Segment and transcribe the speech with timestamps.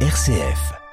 [0.00, 0.85] RCF.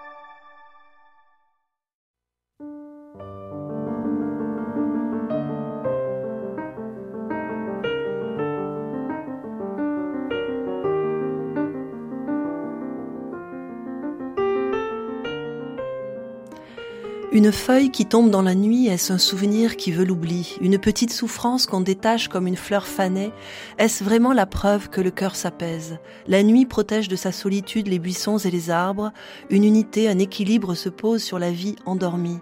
[17.34, 20.56] Une feuille qui tombe dans la nuit, est-ce un souvenir qui veut l'oubli?
[20.62, 23.32] Une petite souffrance qu'on détache comme une fleur fanée
[23.80, 25.98] Est-ce vraiment la preuve que le cœur s'apaise?
[26.28, 29.12] La nuit protège de sa solitude les buissons et les arbres.
[29.50, 32.40] Une unité, un équilibre se pose sur la vie endormie.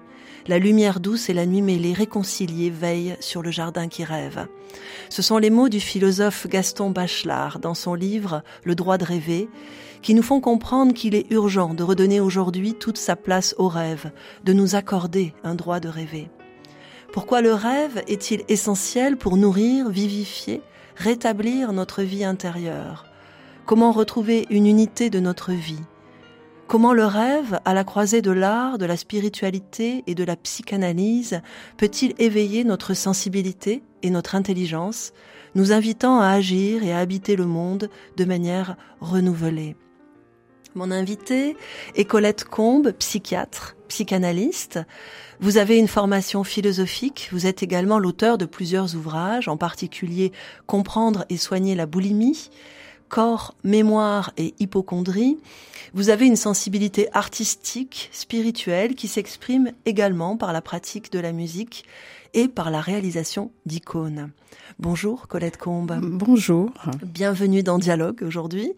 [0.47, 4.47] La lumière douce et la nuit mêlée réconciliées veillent sur le jardin qui rêve.
[5.09, 9.49] Ce sont les mots du philosophe Gaston Bachelard dans son livre Le droit de rêver,
[10.01, 14.11] qui nous font comprendre qu'il est urgent de redonner aujourd'hui toute sa place au rêve,
[14.43, 16.29] de nous accorder un droit de rêver.
[17.13, 20.61] Pourquoi le rêve est-il essentiel pour nourrir, vivifier,
[20.95, 23.05] rétablir notre vie intérieure?
[23.65, 25.81] Comment retrouver une unité de notre vie?
[26.67, 31.41] Comment le rêve, à la croisée de l'art, de la spiritualité et de la psychanalyse,
[31.75, 35.11] peut-il éveiller notre sensibilité et notre intelligence,
[35.53, 39.75] nous invitant à agir et à habiter le monde de manière renouvelée?
[40.73, 41.57] Mon invité
[41.95, 44.79] est Colette Combe, psychiatre, psychanalyste.
[45.41, 50.31] Vous avez une formation philosophique, vous êtes également l'auteur de plusieurs ouvrages, en particulier
[50.67, 52.49] Comprendre et soigner la boulimie,
[53.09, 55.37] corps, mémoire et hypochondrie,
[55.93, 61.83] vous avez une sensibilité artistique, spirituelle, qui s'exprime également par la pratique de la musique
[62.33, 64.31] et par la réalisation d'icônes.
[64.79, 65.99] Bonjour Colette Combe.
[66.01, 66.71] Bonjour.
[67.03, 68.71] Bienvenue dans Dialogue aujourd'hui.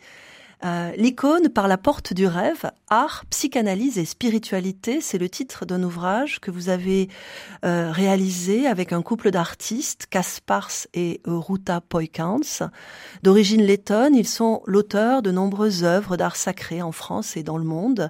[0.66, 5.84] Euh, l'icône par la porte du rêve, art, psychanalyse et spiritualité, c'est le titre d'un
[5.84, 7.10] ouvrage que vous avez
[7.66, 12.70] euh, réalisé avec un couple d'artistes, Kaspars et Ruta Poikans.
[13.24, 17.66] D'origine lettonne, ils sont l'auteur de nombreuses œuvres d'art sacré en France et dans le
[17.66, 18.10] monde.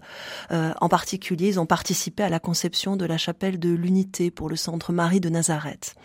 [0.51, 4.47] Euh, en particulier, ils ont participé à la conception de la chapelle de l'Unité pour
[4.47, 5.95] le Centre Marie de Nazareth.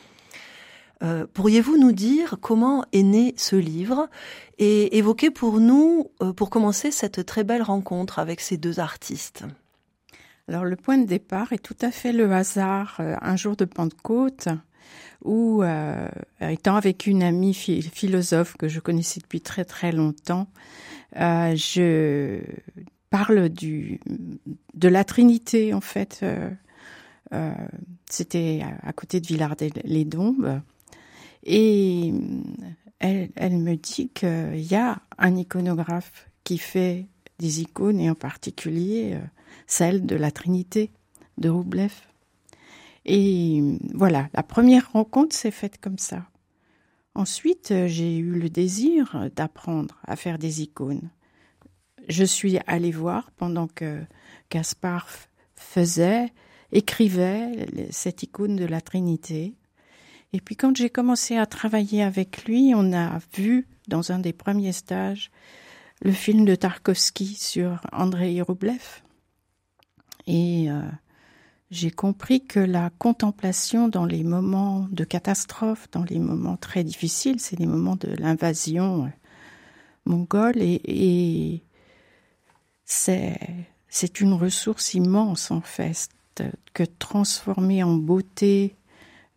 [1.03, 4.09] Euh, pourriez-vous nous dire comment est né ce livre
[4.59, 9.45] et évoquer pour nous, euh, pour commencer, cette très belle rencontre avec ces deux artistes?
[10.49, 12.97] Alors le point de départ est tout à fait le hasard.
[12.99, 14.49] Euh, un jour de Pentecôte,
[15.25, 15.65] où,
[16.41, 20.47] étant avec une amie philosophe que je connaissais depuis très très longtemps,
[21.13, 22.41] je
[23.11, 26.25] parle de la Trinité en fait.
[28.09, 30.63] C'était à côté de Villard-les-Dombes.
[31.51, 32.13] Et
[32.99, 37.07] elle, elle me dit qu'il y a un iconographe qui fait
[37.39, 39.25] des icônes, et en particulier euh,
[39.67, 40.91] celle de la Trinité
[41.39, 41.93] de Roublev.
[43.07, 43.63] Et
[43.95, 46.27] voilà, la première rencontre s'est faite comme ça.
[47.15, 51.09] Ensuite, euh, j'ai eu le désir d'apprendre à faire des icônes.
[52.09, 54.03] Je suis allée voir pendant que
[54.51, 55.09] Gaspard
[55.55, 56.31] faisait,
[56.73, 59.55] écrivait cette icône de la Trinité.
[60.33, 64.33] Et puis quand j'ai commencé à travailler avec lui, on a vu dans un des
[64.33, 65.31] premiers stages
[66.03, 69.03] le film de Tarkovsky sur Andrei Rublev.
[70.27, 70.83] Et euh,
[71.71, 77.41] j'ai compris que la contemplation dans les moments de catastrophe, dans les moments très difficiles,
[77.41, 79.09] c'est les moments de l'invasion euh,
[80.05, 81.63] mongole et, et
[82.85, 83.39] c'est
[83.89, 86.11] c'est une ressource immense en fait
[86.73, 88.77] que transformer en beauté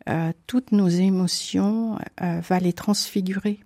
[0.08, 3.60] euh, toutes nos émotions, euh, va les transfigurer.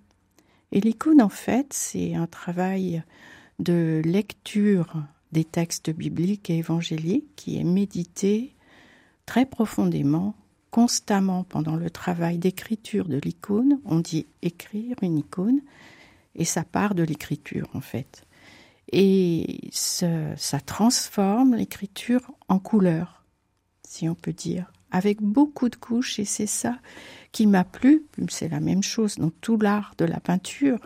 [0.71, 3.03] Et l'icône, en fait, c'est un travail
[3.59, 8.53] de lecture des textes bibliques et évangéliques qui est médité
[9.25, 10.35] très profondément,
[10.69, 13.79] constamment pendant le travail d'écriture de l'icône.
[13.85, 15.61] On dit écrire une icône,
[16.35, 18.25] et ça part de l'écriture, en fait.
[18.91, 23.25] Et ça transforme l'écriture en couleur,
[23.83, 26.77] si on peut dire avec beaucoup de couches, et c'est ça
[27.31, 28.03] qui m'a plu.
[28.29, 30.79] C'est la même chose dans tout l'art de la peinture.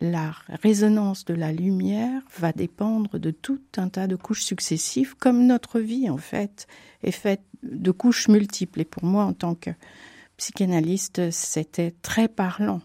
[0.00, 5.46] La résonance de la lumière va dépendre de tout un tas de couches successives, comme
[5.46, 6.66] notre vie en fait
[7.02, 8.82] est faite de couches multiples.
[8.82, 9.70] Et pour moi, en tant que
[10.36, 12.82] psychanalyste, c'était très parlant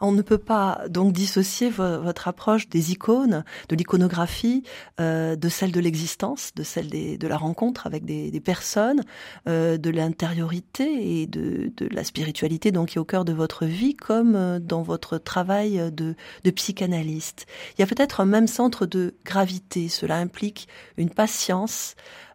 [0.00, 4.62] on ne peut pas donc dissocier votre approche des icônes, de l'iconographie,
[5.00, 9.02] euh, de celle de l'existence, de celle de la rencontre avec des, personnes,
[9.48, 13.96] euh, de l'intériorité et de, la spiritualité donc qui est au cœur de votre vie,
[13.96, 16.14] comme euh, dans votre travail de,
[16.44, 17.46] de psychanalyste.
[17.76, 19.88] Il y a peut-être un même centre de gravité.
[19.88, 21.94] Cela implique une patience,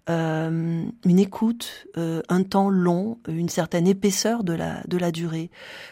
[0.09, 5.49] euh, une écoute, euh, un temps long, une certaine épaisseur de la, de la durée.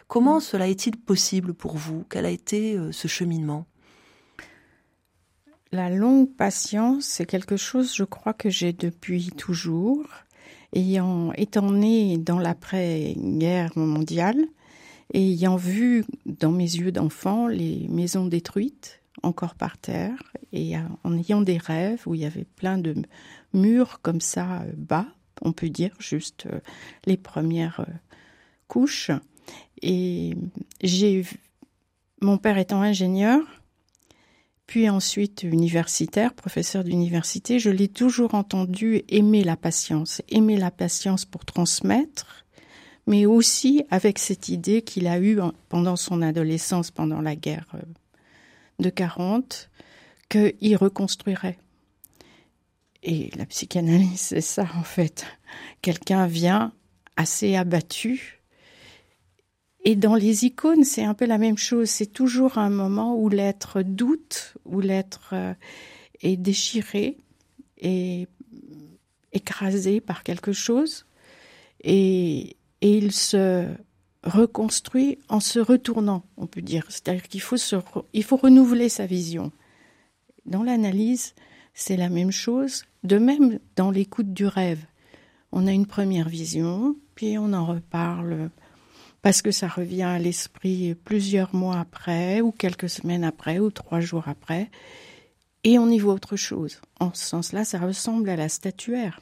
[0.07, 2.05] Comment cela est-il possible pour vous?
[2.09, 3.65] Quel a été euh, ce cheminement?
[5.71, 10.05] La longue patience, c'est quelque chose, je crois, que j'ai depuis toujours.
[10.75, 14.37] Ayant étant né dans l'après-guerre mondiale
[15.13, 20.17] et ayant vu dans mes yeux d'enfant les maisons détruites, encore par terre,
[20.51, 20.73] et
[21.03, 22.95] en ayant des rêves où il y avait plein de
[23.53, 25.07] murs comme ça euh, bas,
[25.41, 26.59] on peut dire, juste euh,
[27.05, 27.93] les premières euh,
[28.67, 29.11] couches.
[29.81, 30.35] Et
[30.81, 31.25] j'ai
[32.21, 33.41] mon père étant ingénieur,
[34.65, 41.25] puis ensuite universitaire, professeur d'université, je l'ai toujours entendu aimer la patience, aimer la patience
[41.25, 42.45] pour transmettre,
[43.05, 47.67] mais aussi avec cette idée qu'il a eue pendant son adolescence, pendant la guerre
[48.79, 49.69] de 40,
[50.29, 51.57] qu'il reconstruirait.
[53.03, 55.25] Et la psychanalyse, c'est ça en fait.
[55.81, 56.73] Quelqu'un vient
[57.17, 58.43] assez abattu
[59.85, 61.89] et dans les icônes, c'est un peu la même chose.
[61.89, 65.53] C'est toujours un moment où l'être doute, où l'être euh,
[66.21, 67.17] est déchiré
[67.77, 68.27] et
[69.33, 71.05] écrasé par quelque chose.
[71.83, 73.67] Et, et il se
[74.23, 76.85] reconstruit en se retournant, on peut dire.
[76.87, 77.75] C'est-à-dire qu'il faut, se
[78.13, 79.51] il faut renouveler sa vision.
[80.45, 81.35] Dans l'analyse,
[81.73, 82.85] c'est la même chose.
[83.03, 84.85] De même, dans l'écoute du rêve,
[85.51, 88.49] on a une première vision, puis on en reparle
[89.21, 94.01] parce que ça revient à l'esprit plusieurs mois après, ou quelques semaines après, ou trois
[94.01, 94.69] jours après,
[95.63, 96.81] et on y voit autre chose.
[96.99, 99.21] En ce sens-là, ça ressemble à la statuaire.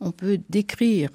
[0.00, 1.10] On peut décrire,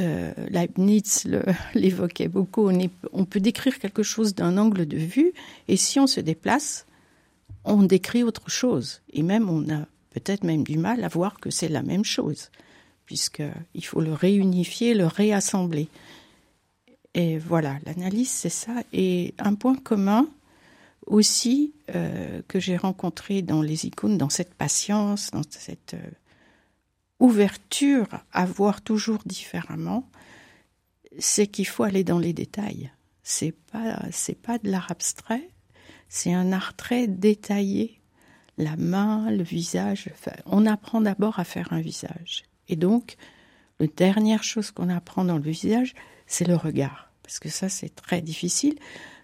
[0.00, 1.26] euh, Leibniz
[1.74, 2.78] l'évoquait beaucoup, on,
[3.12, 5.32] on peut décrire quelque chose d'un angle de vue,
[5.68, 6.86] et si on se déplace,
[7.64, 9.02] on décrit autre chose.
[9.12, 12.50] Et même, on a peut-être même du mal à voir que c'est la même chose,
[13.04, 15.88] puisqu'il faut le réunifier, le réassembler.
[17.14, 18.82] Et voilà, l'analyse, c'est ça.
[18.92, 20.28] Et un point commun
[21.06, 26.10] aussi euh, que j'ai rencontré dans les icônes, dans cette patience, dans cette euh,
[27.18, 30.08] ouverture à voir toujours différemment,
[31.18, 32.90] c'est qu'il faut aller dans les détails.
[33.22, 35.48] C'est pas, c'est pas de l'art abstrait,
[36.08, 37.97] c'est un art très détaillé.
[38.58, 40.10] La main, le visage.
[40.46, 42.44] on apprend d'abord à faire un visage.
[42.68, 43.16] Et donc,
[43.80, 45.94] la dernière chose qu'on apprend dans le visage,
[46.26, 47.10] c'est le regard.
[47.22, 48.76] Parce que ça, c'est très difficile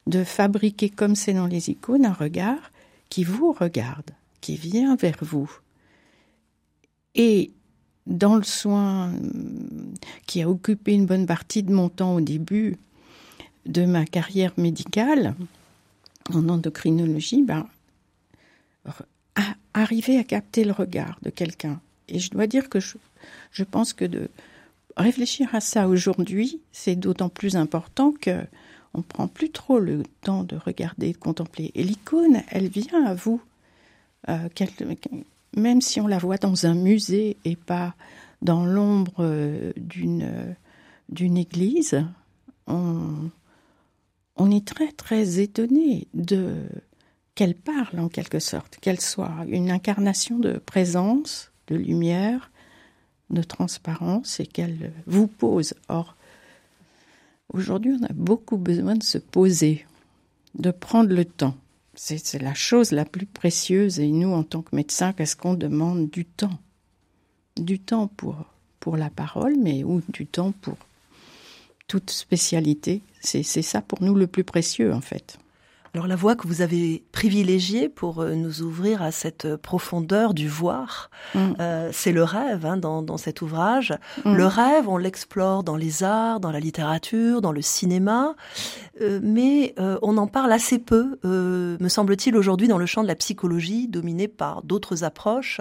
[0.07, 2.71] de fabriquer, comme c'est dans les icônes, un regard
[3.09, 4.11] qui vous regarde,
[4.41, 5.51] qui vient vers vous.
[7.15, 7.53] Et
[8.07, 9.13] dans le soin
[10.27, 12.77] qui a occupé une bonne partie de mon temps au début
[13.67, 15.35] de ma carrière médicale
[16.33, 17.67] en endocrinologie, ben,
[19.75, 21.81] arriver à capter le regard de quelqu'un.
[22.09, 24.29] Et je dois dire que je, pense que de,
[24.97, 28.41] réfléchir à ça aujourd'hui, c'est d'autant plus important que
[28.97, 31.73] on prend plus trop le temps de regarder, de contempler.
[31.75, 33.43] Et l'icône, elle vient à vous,
[34.29, 34.49] euh,
[35.57, 37.97] même si on la voit dans un musée et pas
[38.41, 40.55] dans l'ombre euh, d'une
[41.11, 42.03] d'une église,
[42.67, 43.31] on,
[44.37, 46.55] on est très très étonné de
[47.35, 52.51] qu'elle parle en quelque sorte, qu'elle soit une incarnation de présence, de lumière,
[53.31, 55.75] de transparence et qu'elle vous pose.
[55.89, 56.17] Or,
[57.53, 59.85] aujourd'hui, on a beaucoup besoin de se poser,
[60.55, 61.57] de prendre le temps.
[61.97, 64.01] C'est la chose la plus précieuse.
[64.01, 66.59] Et nous, en tant que médecins, qu'est-ce qu'on demande Du temps?
[67.57, 68.45] Du temps pour,
[68.81, 70.77] pour la parole, mais ou du temps pour
[71.87, 73.03] toute spécialité.
[73.21, 75.39] C'est ça pour nous le plus précieux, en fait.
[75.95, 80.49] Alors la voix que vous avez privilégiée pour euh, nous ouvrir à cette profondeur du
[80.49, 81.39] voir, mm.
[81.61, 83.95] euh, c'est le rêve hein, dans, dans, cet ouvrage.
[84.25, 84.35] Mm.
[84.35, 88.35] Le rêve, on l'explore dans les arts, dans la littérature, dans le cinéma,
[89.01, 93.09] euh, mais euh, on en parle assez peu, me semble-t-il, aujourd'hui dans le champ de
[93.09, 95.61] la psychologie, dominé par d'autres approches.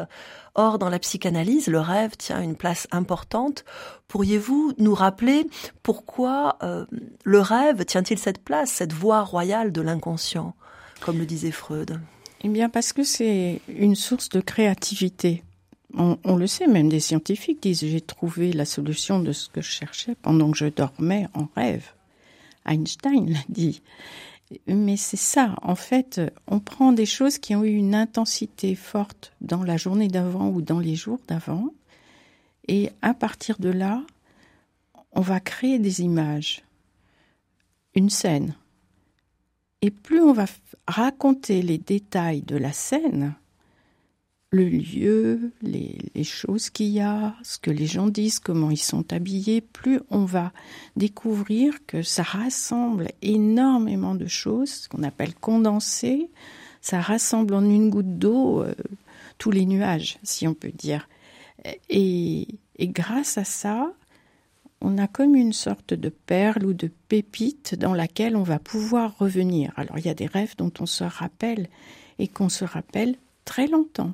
[0.55, 3.65] Or, dans la psychanalyse, le rêve tient une place importante.
[4.07, 5.47] Pourriez-vous nous rappeler
[5.81, 6.85] pourquoi euh,
[7.23, 10.53] le rêve tient-il cette place, cette voie royale de l'inconscient,
[11.01, 11.99] comme le disait Freud?
[12.41, 15.43] Eh bien, parce que c'est une source de créativité.
[15.95, 19.61] On, on, le sait, même des scientifiques disent j'ai trouvé la solution de ce que
[19.61, 21.85] je cherchais pendant que je dormais en rêve.
[22.65, 23.81] Einstein l'a dit.
[24.67, 29.33] Mais c'est ça, en fait, on prend des choses qui ont eu une intensité forte
[29.41, 31.73] dans la journée d'avant ou dans les jours d'avant,
[32.67, 34.03] et à partir de là,
[35.11, 36.63] on va créer des images,
[37.95, 38.55] une scène.
[39.81, 40.45] Et plus on va
[40.87, 43.35] raconter les détails de la scène,
[44.53, 49.11] le lieu, les, choses qu'il y a, ce que les gens disent, comment ils sont
[49.11, 50.53] habillés, plus on va
[50.95, 56.29] découvrir que ça rassemble énormément de choses, ce qu'on appelle condensé.
[56.81, 58.75] ça rassemble en une goutte d'eau euh,
[59.39, 61.09] tous les nuages, si on peut dire.
[61.89, 62.47] Et
[62.79, 63.91] grâce à ça,
[64.81, 69.17] on a comme une sorte de perle ou de pépite dans laquelle on va pouvoir
[69.17, 69.73] revenir.
[69.77, 71.69] Alors il y a des rêves dont on se rappelle
[72.19, 74.13] et qu'on se rappelle très longtemps.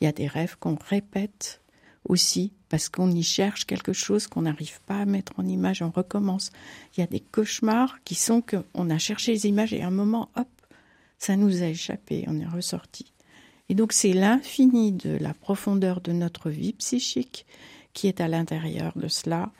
[0.00, 1.60] Il y a des rêves qu'on répète
[2.08, 5.90] aussi parce qu'on y cherche quelque chose qu'on n'arrive pas à mettre en image, on
[5.90, 6.50] recommence.
[6.96, 9.90] Il y a des cauchemars qui sont qu'on a cherché les images et à un
[9.90, 10.48] moment, hop,
[11.18, 13.12] ça nous a échappé, on est ressorti.
[13.68, 17.46] Et donc c'est l'infini de la profondeur de notre vie psychique
[17.92, 19.52] qui est à l'intérieur de cela.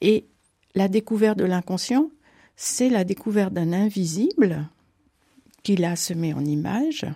[0.00, 0.26] Et
[0.74, 2.10] la découverte de l'inconscient,
[2.56, 4.68] c'est la découverte d'un invisible
[5.62, 7.06] qu'il a semé en image,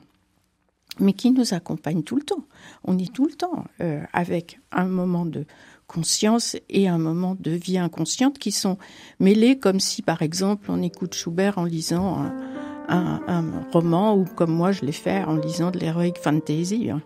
[1.00, 2.44] mais qui nous accompagne tout le temps.
[2.84, 5.44] On est tout le temps euh, avec un moment de
[5.86, 8.78] conscience et un moment de vie inconsciente qui sont
[9.18, 12.18] mêlés comme si, par exemple, on écoute Schubert en lisant
[12.88, 16.90] un, un roman ou comme moi je l'ai fait en lisant de l'heroic fantasy.
[16.90, 17.02] Hein.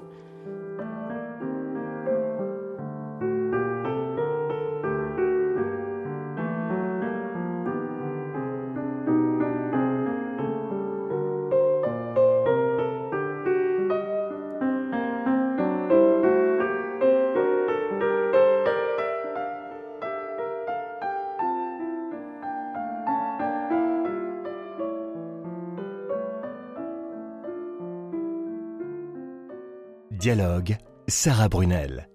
[30.25, 32.09] Dialogue, Sarah Brunel.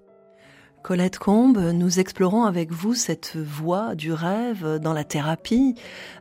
[0.81, 5.75] Colette Combe, nous explorons avec vous cette voie du rêve dans la thérapie,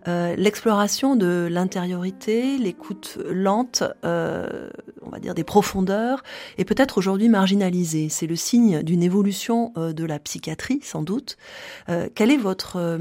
[0.06, 4.68] euh, l'exploration de l'intériorité, l'écoute lente, euh,
[5.00, 6.22] on va dire des profondeurs,
[6.58, 8.10] et peut-être aujourd'hui marginalisée.
[8.10, 11.38] C'est le signe d'une évolution euh, de la psychiatrie, sans doute.
[12.14, 12.98] quel est votre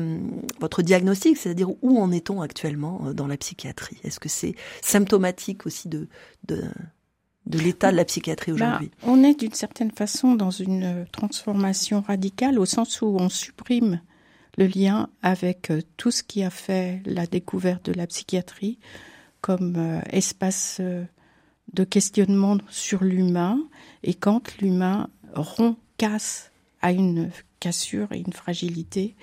[0.61, 3.99] votre diagnostic, c'est-à-dire où en est-on actuellement dans la psychiatrie?
[4.05, 6.07] Est-ce que c'est symptomatique aussi de,
[6.47, 6.63] de
[7.47, 12.01] de l'état de la psychiatrie bah, aujourd'hui On est d'une certaine façon dans une transformation
[12.01, 14.01] radicale au sens où on supprime
[14.57, 18.79] le lien avec euh, tout ce qui a fait la découverte de la psychiatrie
[19.41, 21.03] comme euh, espace euh,
[21.73, 23.59] de questionnement sur l'humain
[24.03, 26.51] et quand l'humain rompt, casse
[26.81, 29.15] à une cassure et une fragilité,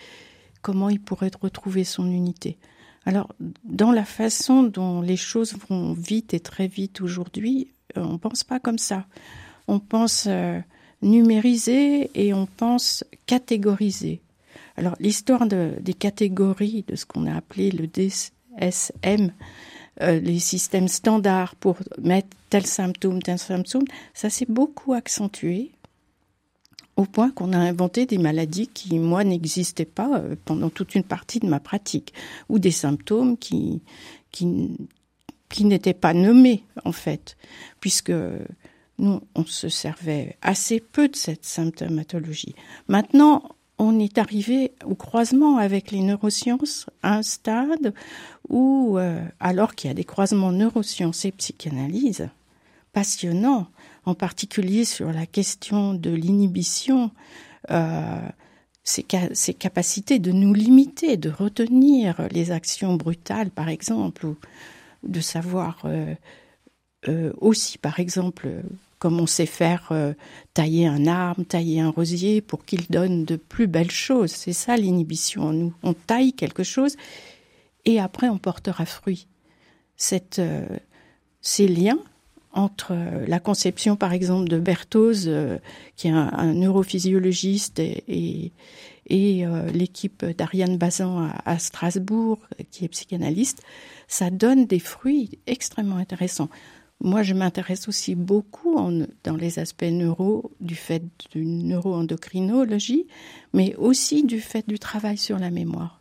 [0.61, 2.59] comment il pourrait retrouver son unité?
[3.07, 3.33] Alors,
[3.65, 8.45] dans la façon dont les choses vont vite et très vite aujourd'hui, on ne pense
[8.45, 9.07] pas comme ça.
[9.69, 10.61] On pense euh,
[11.03, 14.21] numériser et on pense catégoriser.
[14.77, 19.33] Alors l'histoire des catégories de ce qu'on a appelé le DSM,
[20.03, 25.71] euh, les systèmes standards pour mettre tel symptôme, tel symptôme, ça s'est beaucoup accentué
[26.97, 31.03] au point qu'on a inventé des maladies qui, moi, n'existaient pas euh, pendant toute une
[31.03, 32.13] partie de ma pratique,
[32.49, 33.83] ou des symptômes qui,
[35.55, 37.37] qui n'étaient pas nommés en fait,
[37.79, 38.13] puisque
[38.99, 42.57] nous, on se servait assez peu de cette symptomatologie.
[42.89, 43.45] Maintenant,
[43.79, 47.95] on est arrivé au croisement avec les neurosciences à un stade
[48.49, 52.29] où, euh, alors qu'il y a des croisements neurosciences et psychanalyse,
[52.93, 53.69] passionnants,
[54.07, 57.13] en particulier sur la question de l'inhibition,
[57.71, 58.19] euh,
[58.83, 64.37] ces, ces, capacités de nous limiter, de retenir les actions brutales, par exemple, ou
[65.07, 66.15] de savoir euh,
[67.09, 68.49] euh, aussi, par exemple,
[68.99, 70.15] comme on sait faire euh,
[70.55, 74.31] tailler un arbre, tailler un rosier pour qu'il donne de plus belles choses.
[74.31, 75.75] C'est ça l'inhibition en nous.
[75.83, 76.97] On taille quelque chose
[77.85, 79.27] et après on portera fruit.
[79.97, 81.99] Ces liens
[82.53, 82.95] entre
[83.27, 85.29] la conception, par exemple, de Berthoz,
[85.97, 88.53] qui est un, neurophysiologiste, et,
[89.07, 92.39] et, l'équipe d'Ariane Bazan à, Strasbourg,
[92.71, 93.63] qui est psychanalyste,
[94.15, 96.49] ça donne des fruits extrêmement intéressants.
[97.01, 98.77] Moi, je m'intéresse aussi beaucoup
[99.25, 101.03] dans les aspects neuro, du fait
[101.33, 103.09] d'une neuroendocrinologie,
[103.53, 106.01] mais aussi du fait du travail sur la mémoire.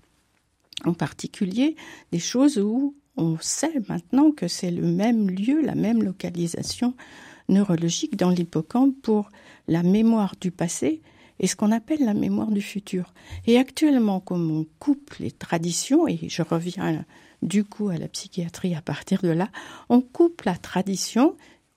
[0.86, 1.76] En particulier,
[2.12, 6.94] des choses où on sait maintenant que c'est le même lieu, la même localisation
[7.50, 9.32] neurologique dans l'hippocampe pour
[9.68, 11.02] la mémoire du passé
[11.40, 13.12] et ce qu'on appelle la mémoire du futur.
[13.48, 17.04] Et actuellement, comme on coupe les traditions, et je reviens
[17.44, 19.50] du coup à la psychiatrie à partir de là,
[19.90, 21.36] on coupe la tradition,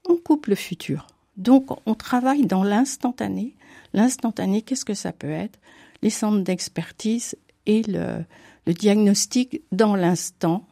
[0.09, 1.07] on coupe le futur.
[1.37, 3.55] Donc on travaille dans l'instantané.
[3.93, 5.59] L'instantané, qu'est-ce que ça peut être?
[6.03, 8.25] Les centres d'expertise et le,
[8.73, 10.67] diagnostic dans l'instant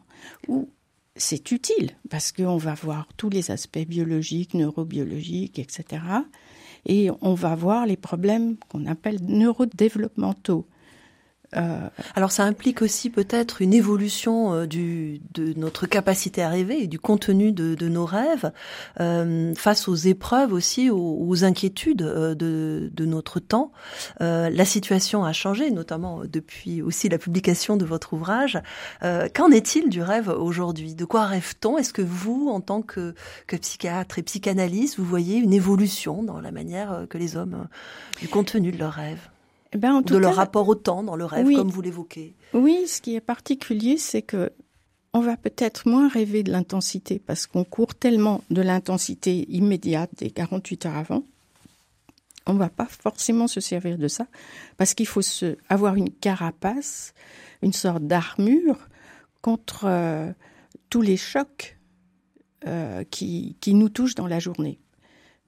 [0.47, 0.69] où
[1.15, 6.03] c'est utile parce qu'on va voir tous les aspects biologiques, neurobiologiques, etc.
[6.85, 10.67] Et on va voir les problèmes qu'on appelle neurodéveloppementaux.
[11.55, 16.83] Euh, Alors ça implique aussi peut-être une évolution euh, du, de notre capacité à rêver
[16.83, 18.51] et du contenu de, de nos rêves
[18.99, 23.71] euh, face aux épreuves aussi, aux, aux inquiétudes euh, de, de, notre temps.
[24.19, 28.59] la situation a changé, notamment depuis aussi la publication de votre ouvrage.
[29.01, 30.95] Qu'en est-il du rêve aujourd'hui?
[30.95, 31.77] De quoi rêve-t-on?
[31.77, 33.13] Est-ce que vous, en tant que,
[33.45, 37.67] que psychiatre et psychanalyste, vous voyez une évolution dans la manière que les hommes,
[38.19, 39.29] du contenu de leurs rêves?
[39.75, 42.33] Eh ben, de leur rapport au temps dans le rêve, comme vous l'évoquez.
[42.53, 44.53] Oui, ce qui est particulier, c'est que
[45.13, 50.31] on va peut-être moins rêver de l'intensité parce qu'on court tellement de l'intensité immédiate des
[50.31, 51.23] 48 heures avant.
[52.47, 54.27] On ne va pas forcément se servir de ça
[54.77, 57.13] parce qu'il faut se, avoir une carapace,
[57.61, 58.77] une sorte d'armure
[59.41, 60.31] contre euh,
[60.89, 61.77] tous les chocs
[62.65, 64.79] euh, qui, qui nous touchent dans la journée.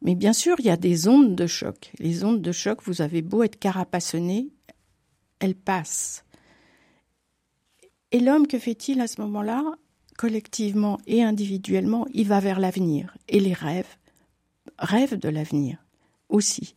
[0.02, 1.92] Mais bien sûr, il y a des ondes de choc.
[2.00, 4.50] Les ondes de choc, vous avez beau être carapassonné,
[5.40, 6.24] elles passent.
[8.12, 9.64] Et l'homme, que fait-il à ce moment-là?
[10.18, 13.18] Collectivement et individuellement, il va vers l'avenir.
[13.28, 13.98] Et les rêves,
[14.80, 15.78] rêvent de l'avenir
[16.30, 16.76] aussi.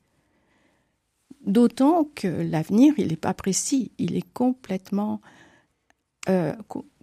[1.46, 5.20] D'autant que l'avenir, il n'est pas précis, il est complètement
[6.28, 6.54] euh,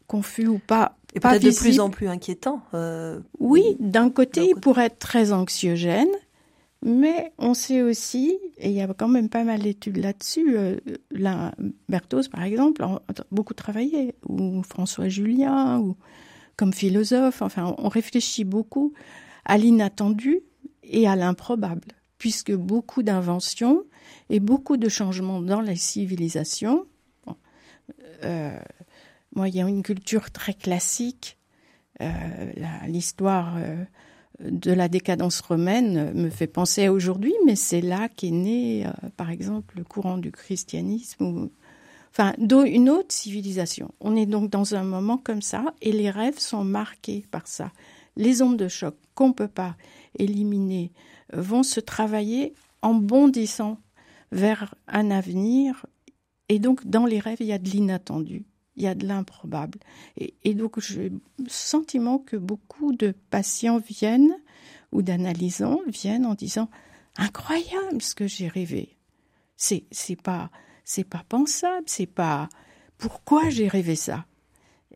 [0.06, 2.62] confus ou pas et peut-être de plus en plus inquiétant.
[2.74, 6.10] Euh, oui, d'un côté, il pourrait être très anxiogène,
[6.84, 10.78] mais on sait aussi, et il y a quand même pas mal d'études là-dessus, euh,
[11.12, 11.54] la,
[11.90, 13.00] Berthoz, par exemple, a
[13.32, 15.96] beaucoup travaillé, ou François Julien, ou
[16.56, 18.94] comme philosophe, enfin, on réfléchit beaucoup
[19.46, 20.42] à l'inattendu
[20.84, 21.88] et à l'improbable,
[22.18, 23.84] puisque beaucoup d'inventions
[24.30, 26.86] et beaucoup de changements dans la civilisation,
[28.24, 28.60] euh,
[29.38, 31.38] moi, il y a une culture très classique.
[32.02, 32.52] Euh,
[32.88, 33.84] l'histoire euh,
[34.40, 39.10] de la décadence romaine me fait penser à aujourd'hui, mais c'est là qu'est né, euh,
[39.16, 41.50] par exemple, le courant du christianisme
[42.12, 43.92] enfin une autre civilisation.
[44.00, 47.72] On est donc dans un moment comme ça et les rêves sont marqués par ça.
[48.16, 49.76] Les ondes de choc qu'on ne peut pas
[50.18, 50.92] éliminer
[51.32, 53.78] vont se travailler en bondissant
[54.32, 55.86] vers un avenir
[56.50, 58.46] et donc dans les rêves il y a de l'inattendu
[58.78, 59.80] il y a de l'improbable.
[60.18, 64.36] Et, donc, j'ai le sentiment que beaucoup de patients viennent,
[64.92, 66.70] ou d'analysants viennent en disant
[67.18, 68.96] Incroyable ce que j'ai rêvé.
[69.58, 70.52] C'est, c'est pas,
[70.86, 72.48] c'est pas pensable, c'est pas.
[72.98, 74.26] Pourquoi j'ai rêvé ça?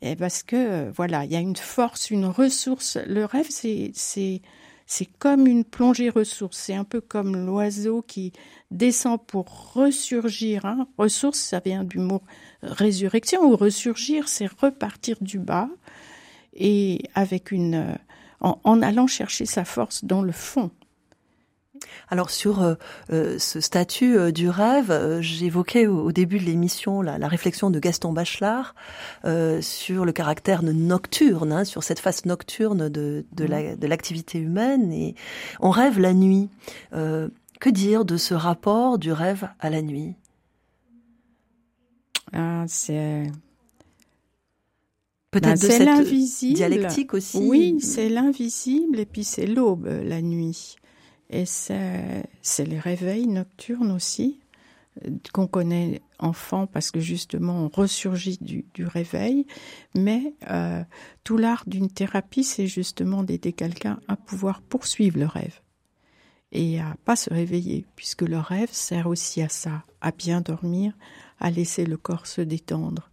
[0.02, 2.98] Et parce que, voilà, il y a une force, une ressource.
[3.08, 4.42] Le rêve, c'est, c'est,
[4.86, 6.58] c'est comme une plongée ressource.
[6.58, 8.34] C'est un peu comme l'oiseau qui
[8.70, 10.66] descend pour ressurgir.
[10.66, 10.88] Hein.
[10.98, 12.22] Ressource, ça vient du mot
[12.64, 15.70] résurrection ou ressurgir, c'est repartir du bas
[16.54, 17.96] et avec une, euh,
[18.42, 20.72] en, allant chercher sa force dans le fond.
[22.10, 22.76] Alors sur euh,
[23.12, 28.76] euh, ce statut du rêve, j'évoquais au, début de l'émission la, réflexion de Gaston Bachelard
[29.62, 34.92] sur le caractère nocturne, hein, sur cette face nocturne de, de l'activité humaine.
[34.92, 35.16] Et
[35.60, 36.50] on rêve la nuit.
[36.92, 40.16] que dire de ce rapport du rêve à la nuit?
[42.34, 43.32] Ah, c'est
[45.32, 47.38] peut-être ben, l'invisible dialectique aussi.
[47.38, 50.76] Oui, c'est l'invisible et puis c'est l'aube la nuit.
[51.30, 52.26] Et c'est
[52.60, 54.40] les réveils nocturnes aussi
[55.34, 59.46] qu'on connaît enfant parce que justement on ressurgit du, du réveil,
[59.96, 60.84] mais euh,
[61.24, 65.62] tout l'art d'une thérapie, c'est justement d'aider quelqu'un à pouvoir poursuivre le rêve
[66.52, 70.94] et à pas se réveiller, puisque le rêve sert aussi à ça, à bien dormir,
[71.42, 73.10] à laisser le corps se détendre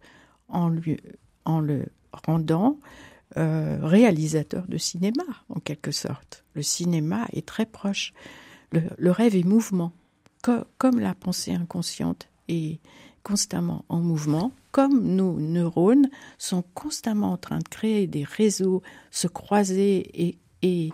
[0.49, 0.99] en, lui,
[1.45, 2.79] en le rendant
[3.37, 6.45] euh, réalisateur de cinéma, en quelque sorte.
[6.55, 8.13] Le cinéma est très proche.
[8.73, 9.93] Le, rêve est mouvement,
[10.79, 12.81] comme la pensée inconsciente est
[13.23, 19.27] constamment en mouvement, comme nos neurones sont constamment en train de créer des réseaux, se
[19.27, 20.93] croiser et, et,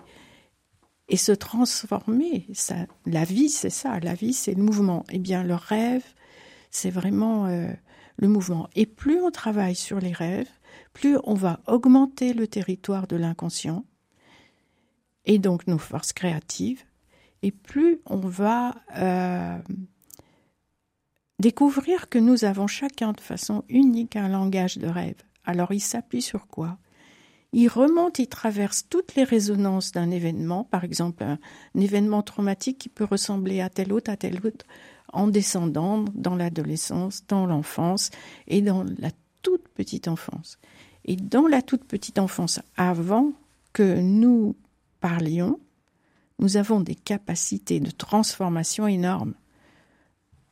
[1.09, 2.47] et se transformer.
[2.53, 4.01] Ça, la vie, c'est ça.
[4.01, 5.05] La vie, c'est le mouvement.
[5.11, 6.05] Eh bien, le rêve,
[6.75, 7.69] c'est vraiment euh,
[8.17, 8.69] le mouvement.
[8.75, 10.51] Et plus on travaille sur les rêves,
[10.93, 13.85] plus on va augmenter le territoire de l'inconscient
[15.25, 16.83] et donc nos forces créatives,
[17.43, 19.59] et plus on va euh,
[21.39, 25.23] découvrir que nous avons chacun de façon unique un langage de rêve.
[25.45, 26.79] Alors il s'appuie sur quoi?
[27.53, 31.39] Il remonte, il traverse toutes les résonances d'un événement, par exemple un,
[31.77, 34.67] événement traumatique qui peut ressembler à tel autre, à tel autre,
[35.13, 38.11] en descendant dans l'adolescence, dans l'enfance
[38.47, 39.11] et dans la
[39.43, 40.59] toute petite enfance.
[41.05, 43.33] Et dans la toute petite enfance, avant
[43.73, 44.57] que nous
[45.01, 45.61] parlions,
[46.39, 49.35] nous avons des capacités de transformation énormes.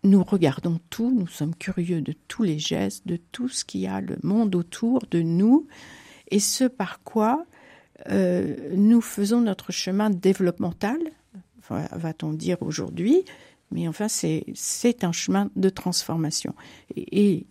[0.05, 3.87] nous regardons tout, nous sommes curieux de tous les gestes, de tout ce qu'il y
[3.87, 5.69] a, le monde autour de nous,
[6.31, 7.47] et ce par quoi
[8.11, 10.99] euh, nous faisons notre chemin développemental,
[11.69, 13.25] va-t-on dire aujourd'hui,
[13.73, 16.55] mais enfin c'est un chemin de transformation.
[16.97, 17.47] Et,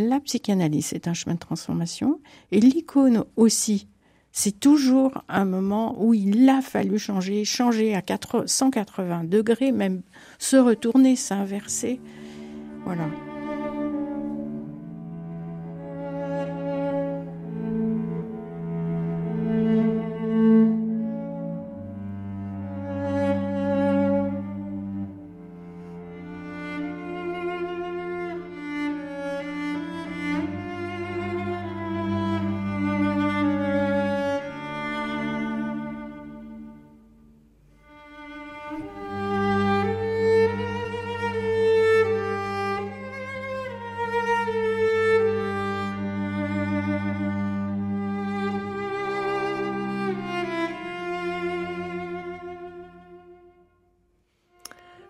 [0.00, 2.20] la psychanalyse, c'est un chemin de transformation,
[2.52, 3.88] et l'icône aussi.
[4.30, 8.02] C'est toujours un moment où il a fallu changer, changer à
[8.46, 10.02] 180 degrés, même
[10.38, 11.98] se retourner, s'inverser.
[12.84, 13.08] Voilà.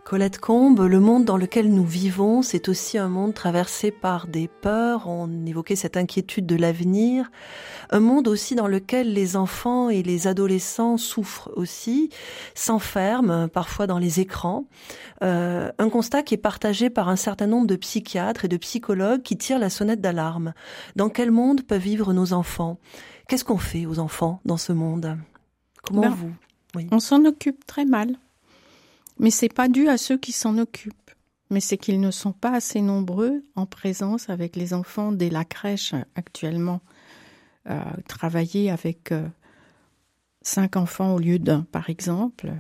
[0.09, 4.49] Colette Combe, le monde dans lequel nous vivons, c'est aussi un monde traversé par des
[4.49, 7.31] peurs, on évoquait cette inquiétude de l'avenir,
[7.91, 12.09] un monde aussi dans lequel les enfants et les adolescents souffrent aussi,
[12.55, 14.65] s'enferment parfois dans les écrans,
[15.23, 19.21] euh, un constat qui est partagé par un certain nombre de psychiatres et de psychologues
[19.21, 20.55] qui tirent la sonnette d'alarme.
[20.97, 22.79] Dans quel monde peuvent vivre nos enfants?
[23.29, 25.19] Qu'est-ce qu'on fait aux enfants dans ce monde?
[25.83, 26.33] Comment ben, vous?
[26.93, 28.17] On s'en occupe très mal.
[29.19, 31.11] Mais c'est pas dû à ceux qui s'en occupent,
[31.51, 35.45] mais c'est qu'ils ne sont pas assez nombreux en présence avec les enfants dès la
[35.45, 36.81] crèche actuellement.
[37.69, 39.27] Euh, travailler avec euh,
[40.41, 42.53] cinq enfants au lieu d'un, par exemple.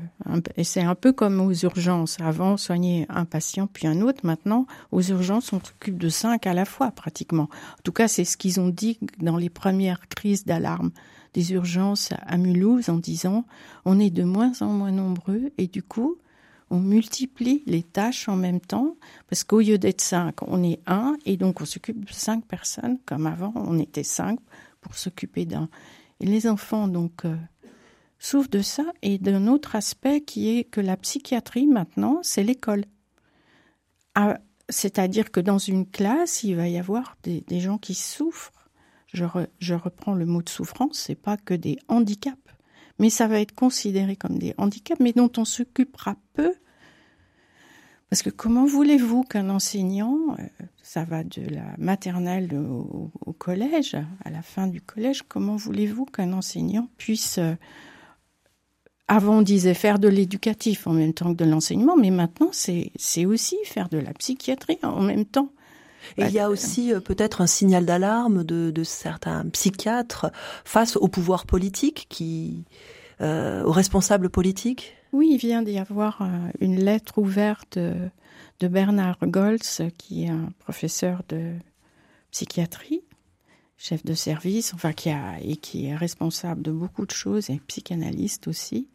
[0.57, 2.18] Et c'est un peu comme aux urgences.
[2.21, 4.27] Avant, soigner un patient puis un autre.
[4.27, 7.44] Maintenant, aux urgences, on s'occupe de cinq à la fois, pratiquement.
[7.44, 10.90] En tout cas, c'est ce qu'ils ont dit dans les premières crises d'alarme
[11.35, 13.44] des urgences à Mulhouse en disant
[13.85, 16.18] on est de moins en moins nombreux et du coup,
[16.70, 18.96] on multiplie les tâches en même temps,
[19.28, 22.98] parce qu'au lieu d'être cinq, on est un, et donc on s'occupe de cinq personnes,
[23.07, 24.38] comme avant, on était cinq
[24.81, 25.68] pour s'occuper d'un.
[26.20, 27.37] Et les enfants, donc, euh,
[28.18, 32.85] souffrent de ça, et d'un autre aspect qui est que la psychiatrie, maintenant, c'est l'école.
[34.14, 38.52] Ah, c'est-à-dire que dans une classe, il va y avoir des, gens qui souffrent.
[39.12, 39.24] Je,
[39.59, 42.47] je reprends le mot de souffrance, c'est pas que des handicaps
[42.98, 46.52] mais ça va être considéré comme des handicaps, mais dont on s'occupera peu.
[48.11, 50.42] Parce que comment voulez-vous qu'un enseignant, euh,
[50.82, 56.32] ça va de la maternelle au, collège, à la fin du collège, comment voulez-vous qu'un
[56.32, 57.54] enseignant puisse, euh,
[59.06, 63.26] avant on disait faire de l'éducatif en même temps que de l'enseignement, mais maintenant c'est
[63.26, 65.52] aussi faire de la psychiatrie en même temps.
[66.16, 70.27] Et il y a aussi euh, peut-être un signal d'alarme de, de, certains psychiatres
[70.64, 72.64] face au pouvoir politique, qui,
[73.21, 74.97] euh, aux responsables politiques.
[75.12, 76.27] Oui, il vient d'y avoir euh,
[76.61, 81.53] une lettre ouverte de Bernard Goltz, qui est un professeur de
[82.31, 83.03] psychiatrie,
[83.77, 87.61] chef de service, enfin qui a et qui est responsable de beaucoup de choses et
[87.68, 88.88] psychanalyste aussi,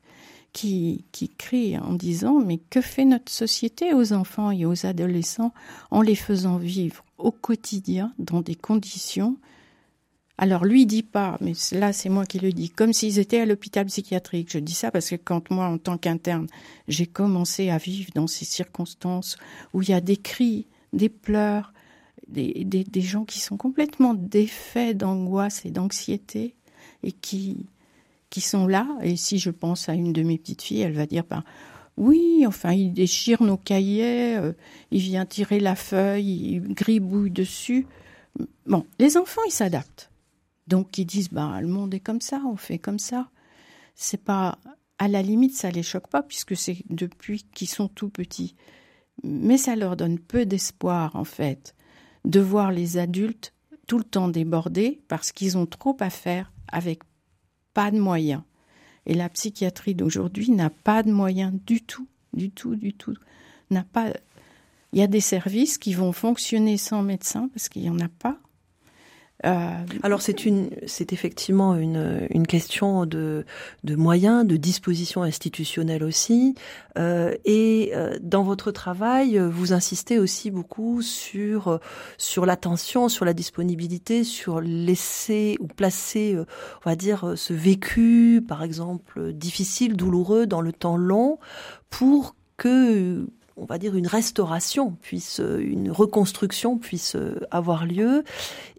[0.53, 5.53] qui, qui crie en disant Mais que fait notre société aux enfants et aux adolescents
[5.91, 9.37] en les faisant vivre au quotidien dans des conditions?
[10.37, 13.45] Alors lui dit pas, mais là c'est moi qui le dis, comme s'ils étaient à
[13.45, 14.51] l'hôpital psychiatrique.
[14.51, 16.47] Je dis ça parce que quand moi, en tant qu'interne,
[16.87, 19.37] j'ai commencé à vivre dans ces circonstances
[19.73, 21.71] où il y a des cris, des pleurs,
[22.27, 26.55] des, des, des gens qui sont complètement défaits d'angoisse et d'anxiété
[27.03, 27.67] et qui
[28.33, 28.87] qui sont là.
[29.03, 31.43] Et si je pense à une de mes petites filles, elle va dire ben,
[31.97, 34.53] oui, enfin, il déchire nos cahiers, euh,
[34.89, 37.85] il vient tirer la feuille, il gribouille dessus.
[38.65, 40.09] Bon, les enfants, ils s'adaptent.
[40.65, 43.29] Donc, ils disent, ben, le monde est comme ça, on fait comme ça.
[43.93, 44.57] C'est pas,
[44.97, 48.55] à la limite, ça les choque pas, puisque c'est depuis qu'ils sont tout petits.
[49.21, 51.75] Mais ça leur donne peu d'espoir, en fait,
[52.25, 53.53] de voir les adultes
[53.85, 57.03] tout le temps débordés parce qu'ils ont trop à faire avec
[57.73, 58.41] pas de moyens.
[59.05, 63.15] Et la psychiatrie d'aujourd'hui n'a pas de moyens du tout, du tout, du tout.
[63.71, 68.07] Il y a des services qui vont fonctionner sans médecin parce qu'il n'y en a
[68.07, 68.37] pas.
[69.45, 69.71] Euh,
[70.03, 73.45] Alors c'est une, c'est effectivement une, une question de,
[73.83, 76.55] de moyens, de dispositions institutionnelles aussi.
[76.97, 81.79] Euh, et euh, dans votre travail, vous insistez aussi beaucoup sur
[82.17, 86.37] sur l'attention, sur la disponibilité, sur laisser ou placer,
[86.85, 91.39] on va dire, ce vécu, par exemple, difficile, douloureux dans le temps long,
[91.89, 97.15] pour que on va dire une restauration puisse, une reconstruction puisse
[97.51, 98.23] avoir lieu.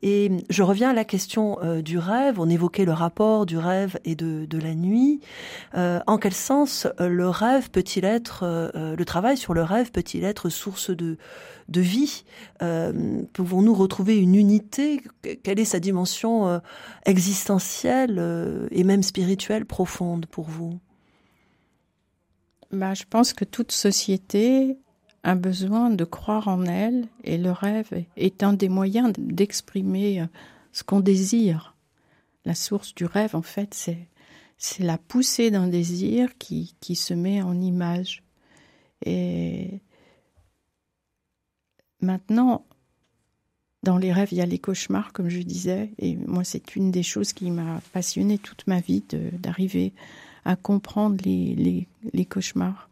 [0.02, 2.40] Et je reviens à la question du rêve.
[2.40, 5.20] On évoquait le rapport du rêve et de, de la nuit.
[5.74, 10.90] en quel sens le rêve peut-il être, le travail sur le rêve peut-il être source
[10.90, 11.16] de
[11.68, 12.24] de vie?
[13.32, 15.02] Pouvons-nous retrouver une unité?
[15.42, 16.60] Quelle est sa dimension
[17.06, 20.78] existentielle et même spirituelle profonde pour vous?
[22.74, 24.76] Bah, Je pense que toute société
[25.22, 30.26] a besoin de croire en elle et le rêve est un des moyens d'exprimer euh,
[30.72, 31.74] ce qu'on désire.
[32.44, 34.06] La source du rêve, en fait, c'est,
[34.78, 38.22] la poussée d'un désir qui, qui se met en image.
[39.04, 39.80] Et
[42.00, 42.66] maintenant,
[43.82, 46.90] dans les rêves, il y a les cauchemars, comme je disais, et moi, c'est une
[46.90, 49.02] des choses qui m'a passionnée toute ma vie,
[49.38, 49.92] d'arriver
[50.44, 52.88] à comprendre les, les, les cauchemars.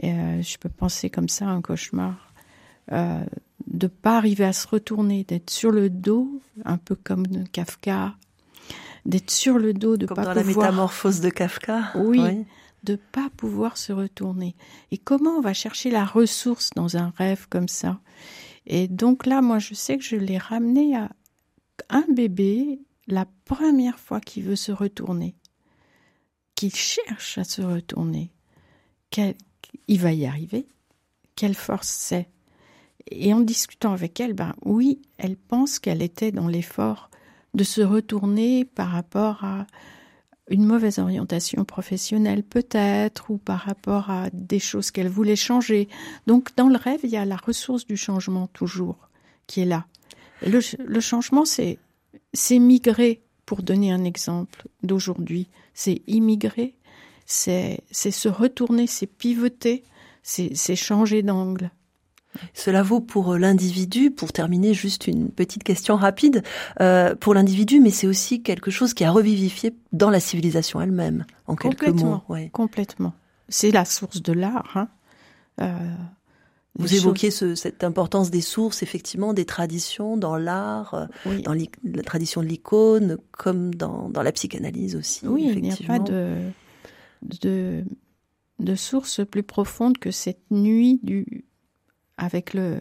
[0.00, 2.32] Et, euh, je peux penser comme ça un cauchemar.
[2.90, 3.24] Euh,
[3.68, 8.16] de pas arriver à se retourner, d'être sur le dos, un peu comme Kafka,
[9.06, 10.66] d'être sur le dos, de comme pas dans pouvoir...
[10.66, 11.92] la métamorphose de Kafka.
[11.94, 12.44] Oui, oui,
[12.82, 14.56] de pas pouvoir se retourner.
[14.90, 18.00] Et comment on va chercher la ressource dans un rêve comme ça?
[18.66, 21.10] Et donc là, moi, je sais que je l'ai ramené à
[21.88, 25.36] un bébé la première fois qu'il veut se retourner
[26.62, 28.30] qu'il cherche à se retourner,
[29.88, 30.66] il va y arriver,
[31.34, 32.28] quelle force c'est.
[33.10, 37.10] Et en discutant avec elle, ben oui, elle pense qu'elle était dans l'effort
[37.54, 39.66] de se retourner par rapport à
[40.48, 45.88] une mauvaise orientation professionnelle peut-être, ou par rapport à des choses qu'elle voulait changer.
[46.28, 49.08] Donc dans le rêve, il y a la ressource du changement toujours
[49.48, 49.86] qui est là.
[50.46, 51.78] Le, le changement, c'est
[52.52, 56.74] migrer pour donner un exemple d'aujourd'hui, c'est immigrer,
[57.26, 59.84] c'est se retourner, c'est pivoter,
[60.22, 61.70] c'est changer d'angle.
[62.54, 66.42] Cela vaut pour l'individu, pour terminer juste une petite question rapide,
[66.80, 71.26] euh, pour l'individu, mais c'est aussi quelque chose qui a revivifié dans la civilisation elle-même,
[71.46, 72.22] en quelques mots.
[72.28, 72.48] Ouais.
[72.50, 73.12] Complètement.
[73.48, 74.72] C'est la source de l'art.
[74.76, 74.88] Hein.
[75.60, 75.94] Euh,
[76.78, 82.02] vous évoquiez ce, cette importance des sources, effectivement, des traditions dans l'art, euh, dans la
[82.02, 85.26] tradition de l'icône, comme dans, dans, la psychanalyse aussi.
[85.26, 86.38] Oui, il n'y a pas de,
[87.42, 87.84] de,
[88.58, 91.44] de source plus profonde que cette nuit du,
[92.16, 92.80] avec le,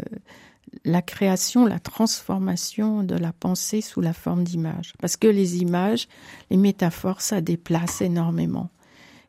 [0.85, 4.93] la création, la transformation de la pensée sous la forme d'images.
[4.99, 6.07] Parce que les images,
[6.49, 8.69] les métaphores, ça déplace énormément.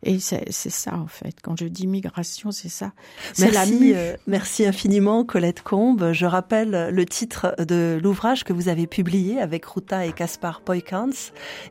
[0.05, 1.37] Et c'est ça, en fait.
[1.43, 2.93] Quand je dis migration, c'est ça.
[3.39, 6.11] Merci, euh, merci infiniment, Colette Combe.
[6.13, 11.13] Je rappelle le titre de l'ouvrage que vous avez publié avec Ruta et Caspar Poykans,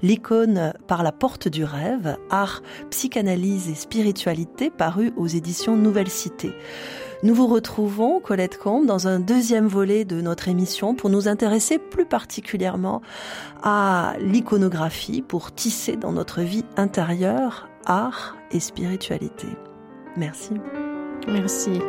[0.01, 6.51] L'icône par la porte du rêve, art, psychanalyse et spiritualité, paru aux éditions Nouvelle Cité.
[7.23, 11.77] Nous vous retrouvons, Colette Combe, dans un deuxième volet de notre émission pour nous intéresser
[11.77, 13.01] plus particulièrement
[13.61, 19.47] à l'iconographie pour tisser dans notre vie intérieure art et spiritualité.
[20.17, 20.53] Merci.
[21.27, 21.79] Merci.